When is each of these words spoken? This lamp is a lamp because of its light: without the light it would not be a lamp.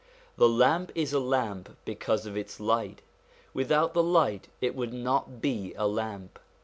This 0.35 0.49
lamp 0.49 0.91
is 0.95 1.13
a 1.13 1.19
lamp 1.19 1.77
because 1.85 2.25
of 2.25 2.35
its 2.35 2.59
light: 2.59 3.03
without 3.53 3.93
the 3.93 4.01
light 4.01 4.47
it 4.59 4.73
would 4.75 4.93
not 4.93 5.41
be 5.41 5.75
a 5.77 5.87
lamp. 5.87 6.39